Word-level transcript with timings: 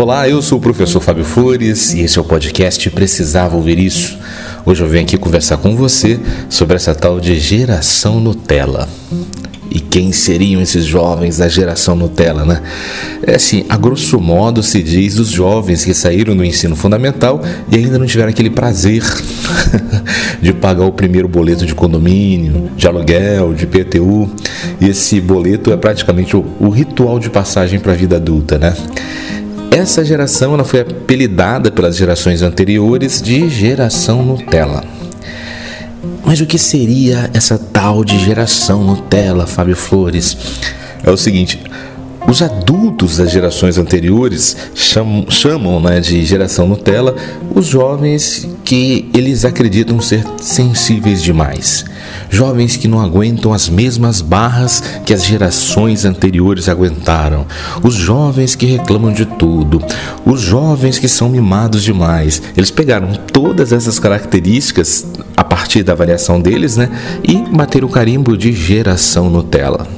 Olá, 0.00 0.28
eu 0.28 0.40
sou 0.40 0.58
o 0.58 0.60
professor 0.60 1.00
Fábio 1.00 1.24
Flores 1.24 1.92
e 1.92 2.02
esse 2.02 2.20
é 2.20 2.20
o 2.20 2.24
podcast 2.24 2.88
Precisava 2.90 3.56
Ouvir 3.56 3.80
Isso. 3.80 4.16
Hoje 4.64 4.80
eu 4.80 4.88
venho 4.88 5.02
aqui 5.02 5.18
conversar 5.18 5.56
com 5.56 5.74
você 5.74 6.20
sobre 6.48 6.76
essa 6.76 6.94
tal 6.94 7.18
de 7.18 7.36
geração 7.36 8.20
Nutella. 8.20 8.88
E 9.68 9.80
quem 9.80 10.12
seriam 10.12 10.62
esses 10.62 10.84
jovens 10.84 11.38
da 11.38 11.48
geração 11.48 11.96
Nutella, 11.96 12.44
né? 12.44 12.62
É 13.26 13.34
assim, 13.34 13.64
a 13.68 13.76
grosso 13.76 14.20
modo 14.20 14.62
se 14.62 14.84
diz 14.84 15.16
dos 15.16 15.30
jovens 15.30 15.84
que 15.84 15.92
saíram 15.92 16.36
do 16.36 16.44
ensino 16.44 16.76
fundamental 16.76 17.42
e 17.68 17.76
ainda 17.76 17.98
não 17.98 18.06
tiveram 18.06 18.30
aquele 18.30 18.50
prazer 18.50 19.02
de 20.40 20.52
pagar 20.52 20.86
o 20.86 20.92
primeiro 20.92 21.26
boleto 21.26 21.66
de 21.66 21.74
condomínio, 21.74 22.70
de 22.76 22.86
aluguel, 22.86 23.52
de 23.52 23.66
PTU. 23.66 24.30
E 24.80 24.90
esse 24.90 25.20
boleto 25.20 25.72
é 25.72 25.76
praticamente 25.76 26.36
o, 26.36 26.46
o 26.60 26.68
ritual 26.68 27.18
de 27.18 27.28
passagem 27.28 27.80
para 27.80 27.90
a 27.90 27.96
vida 27.96 28.14
adulta, 28.14 28.58
né? 28.58 28.76
Essa 29.70 30.04
geração 30.04 30.54
ela 30.54 30.64
foi 30.64 30.80
apelidada 30.80 31.70
pelas 31.70 31.96
gerações 31.96 32.42
anteriores 32.42 33.22
de 33.22 33.48
geração 33.48 34.22
Nutella. 34.22 34.82
Mas 36.24 36.40
o 36.40 36.46
que 36.46 36.58
seria 36.58 37.30
essa 37.32 37.58
tal 37.58 38.04
de 38.04 38.18
geração 38.18 38.82
Nutella, 38.82 39.46
Fábio 39.46 39.76
Flores? 39.76 40.36
É 41.02 41.10
o 41.10 41.16
seguinte, 41.16 41.60
os 42.28 42.42
adultos 42.42 43.16
das 43.16 43.30
gerações 43.30 43.78
anteriores 43.78 44.54
chamam, 44.74 45.24
chamam 45.30 45.80
né, 45.80 45.98
de 45.98 46.22
geração 46.26 46.68
Nutella 46.68 47.16
os 47.54 47.66
jovens 47.66 48.46
que 48.62 49.08
eles 49.14 49.46
acreditam 49.46 49.98
ser 49.98 50.22
sensíveis 50.38 51.22
demais. 51.22 51.86
Jovens 52.28 52.76
que 52.76 52.86
não 52.86 53.00
aguentam 53.00 53.54
as 53.54 53.70
mesmas 53.70 54.20
barras 54.20 54.82
que 55.06 55.14
as 55.14 55.24
gerações 55.24 56.04
anteriores 56.04 56.68
aguentaram. 56.68 57.46
Os 57.82 57.94
jovens 57.94 58.54
que 58.54 58.66
reclamam 58.66 59.10
de 59.10 59.24
tudo. 59.24 59.82
Os 60.26 60.42
jovens 60.42 60.98
que 60.98 61.08
são 61.08 61.30
mimados 61.30 61.82
demais. 61.82 62.42
Eles 62.54 62.70
pegaram 62.70 63.10
todas 63.32 63.72
essas 63.72 63.98
características 63.98 65.06
a 65.34 65.42
partir 65.42 65.82
da 65.82 65.94
avaliação 65.94 66.38
deles 66.38 66.76
né, 66.76 66.90
e 67.24 67.36
bateram 67.36 67.88
o 67.88 67.90
carimbo 67.90 68.36
de 68.36 68.52
geração 68.52 69.30
Nutella. 69.30 69.97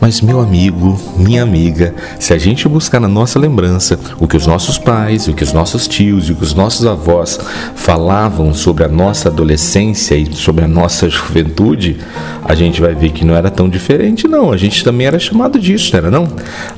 Mas, 0.00 0.20
meu 0.20 0.40
amigo, 0.40 0.98
minha 1.16 1.42
amiga, 1.42 1.92
se 2.20 2.32
a 2.32 2.38
gente 2.38 2.68
buscar 2.68 3.00
na 3.00 3.08
nossa 3.08 3.36
lembrança 3.36 3.98
o 4.20 4.28
que 4.28 4.36
os 4.36 4.46
nossos 4.46 4.78
pais, 4.78 5.26
o 5.26 5.34
que 5.34 5.42
os 5.42 5.52
nossos 5.52 5.88
tios 5.88 6.28
e 6.28 6.32
o 6.32 6.36
que 6.36 6.44
os 6.44 6.54
nossos 6.54 6.86
avós 6.86 7.38
falavam 7.74 8.54
sobre 8.54 8.84
a 8.84 8.88
nossa 8.88 9.28
adolescência 9.28 10.14
e 10.14 10.32
sobre 10.34 10.64
a 10.64 10.68
nossa 10.68 11.08
juventude, 11.10 11.98
a 12.44 12.54
gente 12.54 12.80
vai 12.80 12.94
ver 12.94 13.10
que 13.10 13.24
não 13.24 13.34
era 13.34 13.50
tão 13.50 13.68
diferente, 13.68 14.28
não. 14.28 14.52
A 14.52 14.56
gente 14.56 14.84
também 14.84 15.06
era 15.06 15.18
chamado 15.18 15.58
disso, 15.58 15.90
não 15.92 15.98
era 15.98 16.10
não? 16.10 16.28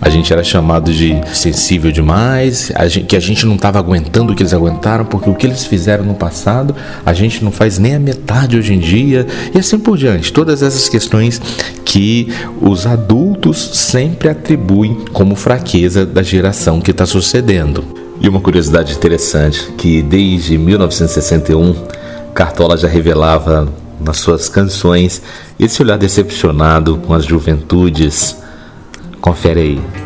A 0.01 0.09
gente 0.09 0.33
era 0.33 0.43
chamado 0.43 0.91
de 0.91 1.21
sensível 1.35 1.93
demais, 1.93 2.73
a 2.75 2.89
gente, 2.89 3.07
que 3.07 3.17
a 3.17 3.21
gente 3.21 3.45
não 3.45 3.57
estava 3.57 3.79
aguentando 3.79 4.33
o 4.33 4.37
que 4.37 4.43
eles 4.43 4.55
aguentaram, 4.55 5.05
porque 5.05 5.29
o 5.29 5.35
que 5.35 5.47
eles 5.47 5.67
fizeram 5.67 6.05
no 6.05 6.15
passado, 6.15 6.75
a 7.05 7.13
gente 7.13 7.45
não 7.45 7.53
faz 7.53 7.79
nem 7.79 7.97
a 7.97 8.01
metade 8.01 8.57
hoje 8.57 8.73
em 8.73 8.79
dia, 8.79 9.27
e 9.55 9.59
assim 9.59 9.79
por 9.79 9.99
diante. 9.99 10.33
Todas 10.33 10.63
essas 10.63 10.89
questões 10.89 11.41
que 11.85 12.29
os 12.61 12.87
adultos 12.87 13.10
sempre 13.55 14.29
atribuem 14.29 15.05
como 15.13 15.35
fraqueza 15.35 16.07
da 16.07 16.23
geração 16.23 16.81
que 16.81 16.91
está 16.91 17.05
sucedendo. 17.05 17.83
E 18.21 18.29
uma 18.29 18.41
curiosidade 18.41 18.93
interessante, 18.93 19.73
que 19.79 20.03
desde 20.03 20.57
1961, 20.59 21.75
Cartola 22.35 22.77
já 22.77 22.87
revelava 22.87 23.69
nas 24.01 24.19
suas 24.19 24.49
canções 24.49 25.23
esse 25.59 25.83
olhar 25.83 25.99
decepcionado 25.99 26.99
com 26.99 27.13
as 27.13 27.25
juventudes. 27.25 28.37
Confere 29.21 29.61
aí. 29.61 30.00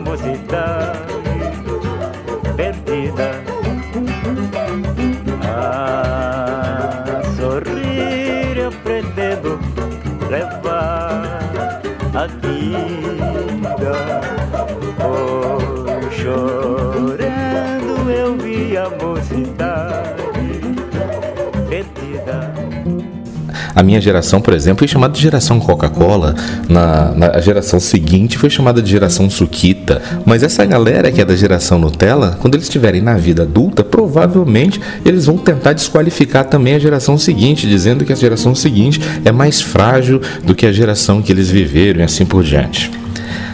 Mocidade 0.00 1.19
A 23.80 23.82
minha 23.82 23.98
geração, 23.98 24.42
por 24.42 24.52
exemplo, 24.52 24.80
foi 24.80 24.88
chamada 24.88 25.14
de 25.14 25.22
geração 25.22 25.58
Coca-Cola. 25.58 26.34
Na, 26.68 27.12
na 27.12 27.40
geração 27.40 27.80
seguinte 27.80 28.36
foi 28.36 28.50
chamada 28.50 28.82
de 28.82 28.90
geração 28.90 29.30
Suquita. 29.30 30.02
Mas 30.26 30.42
essa 30.42 30.66
galera 30.66 31.10
que 31.10 31.18
é 31.18 31.24
da 31.24 31.34
geração 31.34 31.78
Nutella, 31.78 32.36
quando 32.42 32.56
eles 32.56 32.66
estiverem 32.66 33.00
na 33.00 33.16
vida 33.16 33.44
adulta, 33.44 33.82
provavelmente 33.82 34.78
eles 35.02 35.24
vão 35.24 35.38
tentar 35.38 35.72
desqualificar 35.72 36.44
também 36.44 36.74
a 36.74 36.78
geração 36.78 37.16
seguinte, 37.16 37.66
dizendo 37.66 38.04
que 38.04 38.12
a 38.12 38.16
geração 38.16 38.54
seguinte 38.54 39.00
é 39.24 39.32
mais 39.32 39.62
frágil 39.62 40.20
do 40.44 40.54
que 40.54 40.66
a 40.66 40.72
geração 40.72 41.22
que 41.22 41.32
eles 41.32 41.48
viveram 41.48 42.00
e 42.00 42.02
assim 42.02 42.26
por 42.26 42.44
diante. 42.44 42.90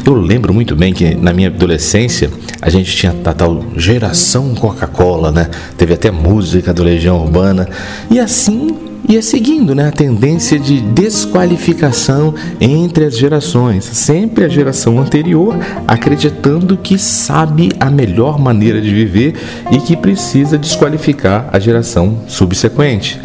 Eu 0.05 0.15
lembro 0.15 0.53
muito 0.53 0.75
bem 0.75 0.93
que 0.93 1.15
na 1.15 1.33
minha 1.33 1.47
adolescência 1.47 2.33
a 2.61 2.69
gente 2.69 2.97
tinha 2.97 3.15
a 3.25 3.33
tal 3.33 3.65
geração 3.77 4.57
Coca-Cola, 4.57 5.31
né? 5.31 5.49
Teve 5.79 5.95
até 5.95 6.11
música 6.11 6.75
do 6.75 6.83
Legião 6.83 7.23
Urbana 7.23 7.69
e 8.11 8.19
assim 8.19 8.96
ia 9.09 9.23
seguindo, 9.23 9.75
né? 9.75 9.89
A 9.89 9.93
tendência 9.93 10.59
de 10.59 10.81
desqualificação 10.81 12.35
entre 12.61 13.05
as 13.05 13.17
gerações, 13.17 13.85
sempre 13.85 14.45
a 14.45 14.49
geração 14.49 14.99
anterior 14.99 15.57
acreditando 15.87 16.77
que 16.77 16.99
sabe 16.99 17.71
a 17.79 17.91
melhor 17.91 18.39
maneira 18.39 18.81
de 18.81 18.93
viver 18.93 19.35
e 19.71 19.79
que 19.79 19.97
precisa 19.97 20.59
desqualificar 20.59 21.49
a 21.53 21.59
geração 21.59 22.19
subsequente, 22.27 23.21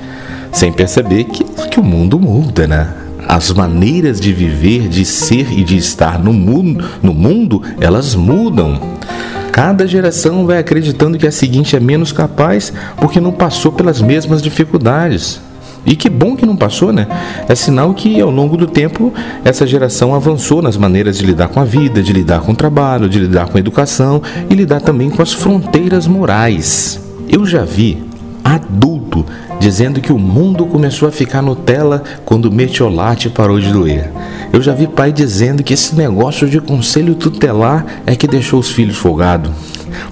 sem 0.51 0.71
perceber 0.71 1.25
que, 1.25 1.43
que 1.43 1.79
o 1.79 1.83
mundo 1.83 2.19
muda, 2.19 2.67
né? 2.67 2.93
as 3.27 3.51
maneiras 3.51 4.19
de 4.19 4.33
viver, 4.33 4.87
de 4.89 5.05
ser 5.05 5.51
e 5.53 5.63
de 5.63 5.77
estar 5.77 6.19
no 6.19 6.33
mundo, 6.33 6.83
no 7.01 7.13
mundo, 7.13 7.61
elas 7.79 8.15
mudam. 8.15 8.79
Cada 9.51 9.85
geração 9.85 10.45
vai 10.45 10.57
acreditando 10.57 11.17
que 11.17 11.27
a 11.27 11.31
seguinte 11.31 11.75
é 11.75 11.79
menos 11.79 12.11
capaz 12.11 12.73
porque 12.97 13.19
não 13.19 13.31
passou 13.31 13.71
pelas 13.71 14.01
mesmas 14.01 14.41
dificuldades. 14.41 15.41
E 15.85 15.95
que 15.95 16.09
bom 16.09 16.35
que 16.35 16.45
não 16.45 16.55
passou, 16.55 16.93
né? 16.93 17.07
É 17.47 17.55
sinal 17.55 17.93
que 17.93 18.21
ao 18.21 18.29
longo 18.29 18.55
do 18.55 18.67
tempo 18.67 19.11
essa 19.43 19.65
geração 19.65 20.13
avançou 20.13 20.61
nas 20.61 20.77
maneiras 20.77 21.17
de 21.17 21.25
lidar 21.25 21.47
com 21.47 21.59
a 21.59 21.65
vida, 21.65 22.03
de 22.03 22.13
lidar 22.13 22.41
com 22.41 22.51
o 22.51 22.55
trabalho, 22.55 23.09
de 23.09 23.19
lidar 23.19 23.49
com 23.49 23.57
a 23.57 23.59
educação 23.59 24.21
e 24.49 24.53
lidar 24.53 24.81
também 24.81 25.09
com 25.09 25.21
as 25.21 25.33
fronteiras 25.33 26.05
morais. 26.05 26.99
Eu 27.27 27.45
já 27.45 27.63
vi 27.63 28.03
adulto 28.43 29.25
dizendo 29.59 30.01
que 30.01 30.11
o 30.11 30.19
mundo 30.19 30.65
começou 30.65 31.07
a 31.07 31.11
ficar 31.11 31.41
Nutella 31.41 32.03
quando 32.25 32.45
o 32.45 32.51
metiolate 32.51 33.29
parou 33.29 33.59
de 33.59 33.71
doer. 33.71 34.11
Eu 34.51 34.61
já 34.61 34.73
vi 34.73 34.87
pai 34.87 35.11
dizendo 35.11 35.63
que 35.63 35.73
esse 35.73 35.95
negócio 35.95 36.49
de 36.49 36.59
conselho 36.59 37.15
tutelar 37.15 37.85
é 38.05 38.15
que 38.15 38.27
deixou 38.27 38.59
os 38.59 38.69
filhos 38.69 38.97
folgados. 38.97 39.51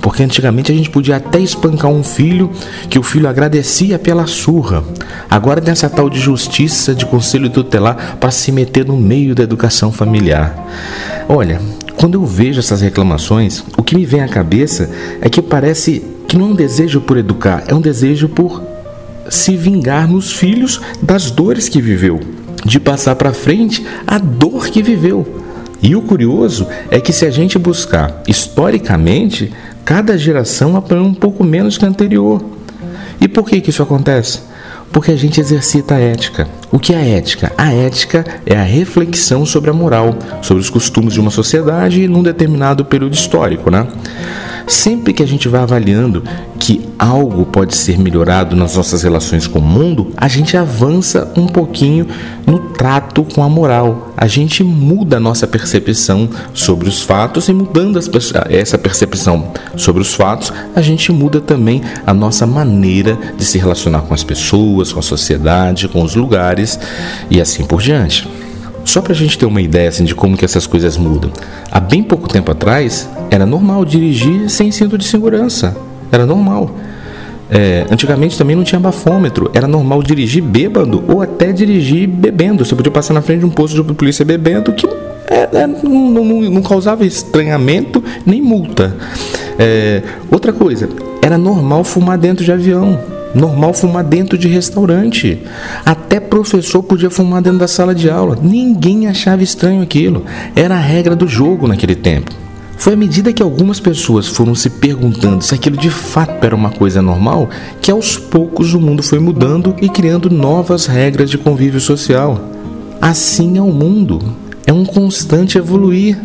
Porque 0.02 0.24
antigamente 0.24 0.72
a 0.72 0.76
gente 0.76 0.90
podia 0.90 1.18
até 1.18 1.40
espancar 1.40 1.92
um 1.92 2.04
filho 2.04 2.50
que 2.90 3.00
o 3.00 3.04
filho 3.04 3.28
agradecia 3.28 4.00
pela 4.00 4.28
surra. 4.28 4.84
Agora 5.30 5.62
tem 5.62 5.72
essa 5.72 5.90
tal 5.90 6.10
de 6.10 6.20
justiça 6.20 6.94
de 6.94 7.06
conselho 7.06 7.50
tutelar 7.50 8.18
para 8.20 8.32
se 8.32 8.52
meter 8.52 8.86
no 8.86 8.98
meio 8.98 9.36
da 9.36 9.44
educação 9.44 9.92
familiar. 9.92 10.56
Olha, 11.28 11.62
quando 11.96 12.16
eu 12.16 12.26
vejo 12.26 12.60
essas 12.60 12.82
reclamações, 12.82 13.64
o 13.78 13.84
que 13.84 13.96
me 13.96 14.06
vem 14.06 14.22
à 14.22 14.28
cabeça 14.28 14.90
é 15.22 15.30
que 15.30 15.42
parece 15.42 16.04
que 16.28 16.38
não 16.38 16.48
é 16.48 16.50
um 16.52 16.56
desejo 16.56 17.02
por 17.02 17.18
educar, 17.18 17.64
é 17.68 17.74
um 17.74 17.82
desejo 17.82 18.30
por 18.30 18.64
se 19.30 19.56
vingar 19.56 20.08
nos 20.08 20.32
filhos 20.32 20.80
das 21.02 21.30
dores 21.30 21.70
que 21.70 21.82
viveu, 21.82 22.20
de 22.66 22.80
passar 22.80 23.16
para 23.16 23.34
frente 23.34 23.86
a 24.08 24.18
dor 24.18 24.68
que 24.68 24.82
viveu. 24.82 25.44
E 25.82 25.96
o 25.96 26.02
curioso 26.02 26.68
é 26.92 27.00
que 27.00 27.14
se 27.14 27.26
a 27.26 27.32
gente 27.32 27.58
buscar 27.58 28.22
historicamente, 28.28 29.52
cada 29.86 30.18
geração 30.18 30.76
apanhou 30.76 31.06
um 31.06 31.14
pouco 31.14 31.44
menos 31.44 31.78
que 31.78 31.86
a 31.86 31.88
anterior. 31.88 32.44
E 33.20 33.28
por 33.28 33.48
que, 33.48 33.60
que 33.60 33.70
isso 33.70 33.84
acontece? 33.84 34.42
Porque 34.92 35.12
a 35.12 35.16
gente 35.16 35.40
exercita 35.40 35.96
a 35.96 36.00
ética. 36.00 36.48
O 36.72 36.80
que 36.80 36.94
é 36.94 36.98
a 36.98 37.06
ética? 37.06 37.52
A 37.58 37.72
ética 37.72 38.26
é 38.46 38.56
a 38.56 38.64
reflexão 38.64 39.46
sobre 39.46 39.70
a 39.70 39.74
moral, 39.74 40.18
sobre 40.42 40.62
os 40.62 40.70
costumes 40.70 41.14
de 41.14 41.20
uma 41.20 41.30
sociedade 41.30 42.08
num 42.08 42.24
determinado 42.24 42.86
período 42.86 43.14
histórico, 43.14 43.70
né? 43.70 43.88
Sempre 44.70 45.14
que 45.14 45.24
a 45.24 45.28
gente 45.28 45.48
vai 45.48 45.62
avaliando 45.62 46.24
que 46.60 46.88
algo 47.00 47.44
pode 47.44 47.76
ser 47.76 47.98
melhorado 47.98 48.56
nas 48.56 48.76
nossas 48.76 49.02
relações 49.02 49.48
com 49.48 49.58
o 49.58 49.62
mundo, 49.64 50.14
a 50.16 50.28
gente 50.28 50.56
avança 50.56 51.34
um 51.36 51.48
pouquinho 51.48 52.06
no 52.46 52.60
trato 52.60 53.24
com 53.24 53.42
a 53.42 53.50
moral. 53.50 54.14
A 54.16 54.28
gente 54.28 54.64
muda 54.64 55.18
a 55.18 55.20
nossa 55.20 55.48
percepção 55.48 56.30
sobre 56.54 56.88
os 56.88 57.02
fatos 57.02 57.50
e 57.50 57.54
mudando 57.54 58.00
essa 58.48 58.78
percepção 58.78 59.52
sobre 59.76 60.04
os 60.04 60.14
fatos, 60.14 60.54
a 60.76 60.82
gente 60.84 61.12
muda 61.12 61.42
também 61.42 61.82
a 62.06 62.14
nossa 62.14 62.46
maneira 62.46 63.18
de 63.36 63.44
se 63.44 63.58
relacionar 63.58 64.02
com 64.02 64.14
as 64.14 64.24
pessoas, 64.24 64.94
com 64.94 65.00
a 65.00 65.04
sociedade, 65.04 65.88
com 65.88 66.04
os 66.04 66.14
lugares 66.14 66.80
e 67.28 67.42
assim 67.42 67.66
por 67.66 67.82
diante. 67.82 68.30
Só 68.86 69.02
para 69.02 69.14
a 69.14 69.16
gente 69.16 69.36
ter 69.36 69.48
uma 69.48 69.62
ideia 69.62 69.90
assim, 69.90 70.06
de 70.06 70.14
como 70.14 70.38
que 70.38 70.46
essas 70.46 70.68
coisas 70.68 70.96
mudam. 70.96 71.32
Há 71.72 71.80
bem 71.80 72.04
pouco 72.04 72.28
tempo 72.28 72.52
atrás, 72.52 73.10
era 73.30 73.46
normal 73.46 73.86
dirigir 73.86 74.50
sem 74.50 74.72
cinto 74.72 74.98
de 74.98 75.06
segurança. 75.06 75.76
Era 76.12 76.26
normal. 76.26 76.72
É, 77.52 77.86
antigamente 77.90 78.38
também 78.38 78.56
não 78.56 78.64
tinha 78.64 78.80
bafômetro. 78.80 79.50
Era 79.54 79.68
normal 79.68 80.04
dirigir 80.04 80.44
bêbado 80.44 81.04
ou 81.08 81.22
até 81.22 81.52
dirigir 81.52 82.08
bebendo. 82.08 82.64
Você 82.64 82.76
podia 82.76 82.92
passar 82.92 83.14
na 83.14 83.22
frente 83.22 83.40
de 83.40 83.46
um 83.46 83.50
posto 83.50 83.82
de 83.82 83.94
polícia 83.94 84.24
bebendo 84.24 84.72
que 84.74 84.88
é, 85.28 85.50
é, 85.54 85.68
não, 85.68 86.10
não, 86.10 86.24
não, 86.24 86.62
causava 86.62 87.06
estranhamento 87.06 88.04
nem 88.26 88.42
multa. 88.42 88.96
É, 89.58 90.02
outra 90.32 90.52
coisa, 90.52 90.90
era 91.22 91.38
normal 91.38 91.84
fumar 91.84 92.18
dentro 92.18 92.44
de 92.44 92.52
avião. 92.52 93.00
Normal 93.34 93.76
fumar 93.76 94.04
dentro 94.04 94.40
de 94.40 94.48
restaurante. 94.48 95.44
Até 95.86 96.20
professor 96.20 96.82
podia 96.82 97.12
fumar 97.12 97.44
dentro 97.44 97.60
da 97.60 97.68
sala 97.68 97.94
de 97.94 98.10
aula. 98.10 98.36
Ninguém 98.42 99.08
achava 99.08 99.44
estranho 99.44 99.84
aquilo. 99.84 100.26
Era 100.56 100.74
a 100.74 100.80
regra 100.80 101.16
do 101.16 101.28
jogo 101.28 101.68
naquele 101.68 101.94
tempo. 101.94 102.32
Foi 102.80 102.94
à 102.94 102.96
medida 102.96 103.34
que 103.34 103.44
algumas 103.44 103.78
pessoas 103.78 104.26
foram 104.26 104.56
se 104.56 104.70
perguntando 104.70 105.44
se 105.44 105.54
aquilo 105.54 105.76
de 105.76 105.90
fato 105.90 106.46
era 106.46 106.56
uma 106.56 106.70
coisa 106.70 107.02
normal 107.02 107.50
que 107.82 107.92
aos 107.92 108.18
poucos 108.18 108.74
o 108.74 108.80
mundo 108.80 109.04
foi 109.04 109.20
mudando 109.20 109.76
e 109.82 109.90
criando 109.90 110.30
novas 110.30 110.86
regras 110.86 111.30
de 111.30 111.38
convívio 111.38 111.82
social. 111.82 112.40
Assim 113.02 113.58
é 113.58 113.62
o 113.62 113.66
mundo. 113.66 114.34
É 114.66 114.72
um 114.72 114.86
constante 114.86 115.58
evoluir. 115.58 116.18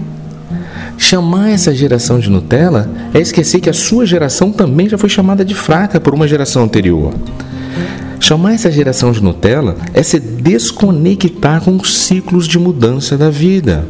Chamar 0.97 1.51
essa 1.51 1.75
geração 1.75 2.21
de 2.21 2.31
Nutella 2.31 2.89
é 3.13 3.19
esquecer 3.19 3.61
que 3.61 3.69
a 3.69 3.75
sua 3.75 4.07
geração 4.07 4.53
também 4.53 4.89
já 4.89 4.97
foi 4.97 5.09
chamada 5.09 5.45
de 5.45 5.57
fraca 5.57 6.01
por 6.01 6.15
uma 6.15 6.29
geração 6.29 6.63
anterior. 6.63 7.13
Chamar 8.21 8.55
essa 8.55 8.71
geração 8.71 9.11
de 9.11 9.21
Nutella 9.21 9.77
é 9.93 10.05
se 10.05 10.21
desconectar 10.21 11.63
com 11.63 11.75
os 11.75 11.97
ciclos 11.97 12.47
de 12.47 12.61
mudança 12.61 13.19
da 13.19 13.29
vida. 13.29 13.85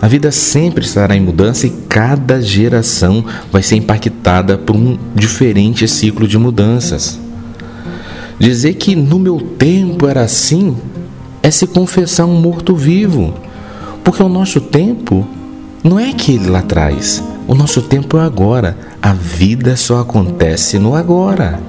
A 0.00 0.08
vida 0.08 0.30
sempre 0.30 0.84
estará 0.84 1.16
em 1.16 1.20
mudança 1.20 1.66
e 1.66 1.70
cada 1.88 2.40
geração 2.40 3.24
vai 3.50 3.62
ser 3.62 3.76
impactada 3.76 4.58
por 4.58 4.76
um 4.76 4.98
diferente 5.14 5.88
ciclo 5.88 6.28
de 6.28 6.36
mudanças. 6.36 7.18
Dizer 8.38 8.74
que 8.74 8.96
no 8.96 9.18
meu 9.18 9.40
tempo 9.40 10.06
era 10.06 10.22
assim 10.22 10.76
é 11.42 11.50
se 11.50 11.66
confessar 11.66 12.26
um 12.26 12.40
morto-vivo, 12.40 13.34
porque 14.02 14.22
o 14.22 14.28
nosso 14.28 14.60
tempo 14.60 15.26
não 15.82 16.00
é 16.00 16.10
aquele 16.10 16.48
lá 16.48 16.60
atrás. 16.60 17.22
O 17.46 17.54
nosso 17.54 17.82
tempo 17.82 18.16
é 18.16 18.22
agora. 18.22 18.76
A 19.02 19.12
vida 19.12 19.76
só 19.76 20.00
acontece 20.00 20.78
no 20.78 20.94
agora. 20.94 21.60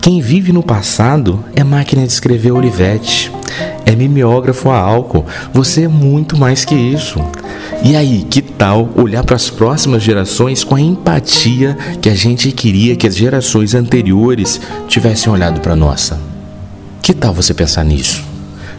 Quem 0.00 0.20
vive 0.20 0.52
no 0.52 0.62
passado 0.62 1.44
é 1.54 1.62
máquina 1.62 2.06
de 2.06 2.12
escrever 2.12 2.52
Olivetti, 2.52 3.30
é 3.86 3.94
mimeógrafo 3.94 4.68
a 4.68 4.76
álcool. 4.76 5.24
Você 5.54 5.84
é 5.84 5.88
muito 5.88 6.36
mais 6.36 6.64
que 6.64 6.74
isso. 6.74 7.24
E 7.84 7.94
aí, 7.94 8.26
que 8.28 8.42
tal 8.42 8.90
olhar 8.96 9.24
para 9.24 9.36
as 9.36 9.48
próximas 9.48 10.02
gerações 10.02 10.64
com 10.64 10.74
a 10.74 10.80
empatia 10.80 11.78
que 12.02 12.08
a 12.08 12.14
gente 12.14 12.50
queria 12.50 12.96
que 12.96 13.06
as 13.06 13.16
gerações 13.16 13.74
anteriores 13.74 14.60
tivessem 14.88 15.32
olhado 15.32 15.60
para 15.60 15.76
nossa? 15.76 16.20
Que 17.00 17.14
tal 17.14 17.32
você 17.32 17.54
pensar 17.54 17.84
nisso? 17.84 18.24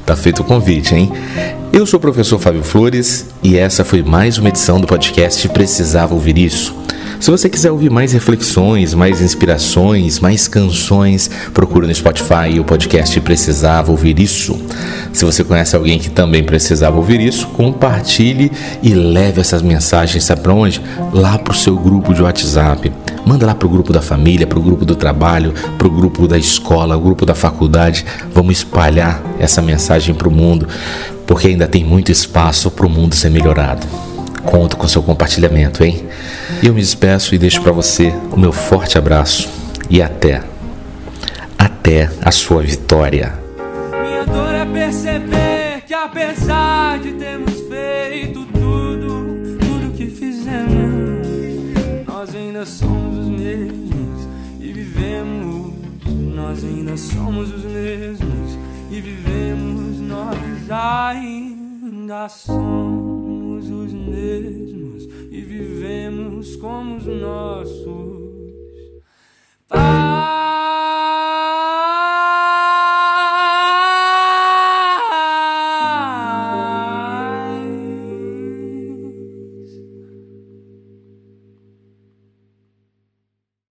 Tá 0.05 0.15
feito 0.15 0.41
o 0.41 0.45
convite, 0.45 0.93
hein? 0.93 1.11
Eu 1.71 1.85
sou 1.85 1.97
o 1.97 2.01
professor 2.01 2.37
Fábio 2.39 2.63
Flores 2.63 3.27
e 3.41 3.57
essa 3.57 3.85
foi 3.85 4.03
mais 4.03 4.37
uma 4.37 4.49
edição 4.49 4.79
do 4.79 4.87
podcast 4.87 5.47
Precisava 5.49 6.13
Ouvir 6.13 6.37
Isso. 6.37 6.75
Se 7.19 7.31
você 7.31 7.49
quiser 7.49 7.71
ouvir 7.71 7.89
mais 7.89 8.13
reflexões, 8.13 8.93
mais 8.93 9.21
inspirações, 9.21 10.19
mais 10.19 10.47
canções, 10.47 11.29
procura 11.51 11.87
no 11.87 11.93
Spotify 11.93 12.59
o 12.59 12.63
podcast 12.63 13.19
Precisava 13.21 13.91
Ouvir 13.91 14.19
Isso. 14.19 14.57
Se 15.11 15.25
você 15.25 15.43
conhece 15.43 15.75
alguém 15.75 15.97
que 15.97 16.11
também 16.11 16.43
precisava 16.43 16.95
ouvir 16.95 17.19
isso, 17.19 17.47
compartilhe 17.47 18.51
e 18.83 18.93
leve 18.93 19.41
essas 19.41 19.63
mensagens, 19.63 20.23
sabe 20.23 20.41
para 20.41 20.53
onde? 20.53 20.79
Lá 21.11 21.39
para 21.39 21.53
o 21.53 21.55
seu 21.55 21.75
grupo 21.75 22.13
de 22.13 22.21
WhatsApp. 22.21 22.93
Manda 23.25 23.47
lá 23.47 23.55
para 23.55 23.67
o 23.67 23.71
grupo 23.71 23.91
da 23.91 24.01
família, 24.01 24.45
para 24.45 24.59
o 24.59 24.61
grupo 24.61 24.85
do 24.85 24.95
trabalho, 24.95 25.53
para 25.75 25.87
o 25.87 25.91
grupo 25.91 26.27
da 26.27 26.37
escola, 26.37 26.95
o 26.95 27.01
grupo 27.01 27.25
da 27.25 27.33
faculdade. 27.33 28.05
Vamos 28.31 28.57
espalhar 28.57 29.23
essa 29.39 29.61
mensagem 29.61 30.13
para 30.13 30.27
o 30.27 30.31
mundo, 30.31 30.67
porque 31.25 31.47
ainda 31.47 31.67
tem 31.67 31.83
muito 31.83 32.11
espaço 32.11 32.69
para 32.69 32.85
o 32.85 32.89
mundo 32.89 33.15
ser 33.15 33.31
melhorado. 33.31 33.87
Conto 34.43 34.77
com 34.77 34.87
seu 34.87 35.03
compartilhamento, 35.03 35.83
hein? 35.83 36.07
Eu 36.63 36.73
me 36.73 36.81
despeço 36.81 37.35
e 37.35 37.37
deixo 37.37 37.61
para 37.61 37.71
você 37.71 38.13
o 38.31 38.39
meu 38.39 38.51
forte 38.51 38.97
abraço 38.97 39.49
e 39.89 40.01
até, 40.01 40.43
até 41.57 42.09
a 42.21 42.31
sua 42.31 42.61
vitória. 42.61 43.33
Minha 44.01 44.25
dor 44.25 44.53
é 44.53 44.65
perceber 44.65 45.81
que 45.85 45.93
apesar 45.93 46.99
de 46.99 47.13
termos 47.13 47.53
feito 47.69 48.45
tudo, 48.45 49.57
tudo 49.59 49.93
que 49.95 50.07
fizemos, 50.07 51.27
nós 52.05 52.35
ainda 52.35 52.65
somos 52.65 53.17
os 53.19 53.29
mesmos 53.29 54.27
e 54.59 54.71
vivemos. 54.71 55.73
Nós 56.35 56.63
ainda 56.63 56.95
somos 56.95 57.53
os 57.53 57.63
mesmos 57.63 58.57
e 58.91 59.01
vivemos. 59.01 59.99
Nós 59.99 60.37
ainda 60.69 62.29
somos 62.29 62.96
somos 63.67 63.87
os 63.87 63.93
mesmos 63.93 65.03
e 65.29 65.41
vivemos 65.41 66.55
como 66.55 66.97
os 66.97 67.05
nossos. 67.05 68.27
Pai. 69.67 70.06